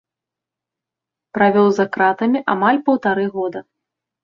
Правёў 1.39 1.69
за 1.81 1.85
кратамі 1.99 2.39
амаль 2.55 2.83
паўтары 2.91 3.31
года. 3.39 3.59